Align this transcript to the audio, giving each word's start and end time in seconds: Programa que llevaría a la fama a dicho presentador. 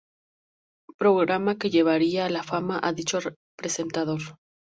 Programa 0.97 1.53
que 1.59 1.69
llevaría 1.69 2.25
a 2.25 2.29
la 2.31 2.41
fama 2.41 2.79
a 2.81 2.91
dicho 2.91 3.19
presentador. 3.55 4.21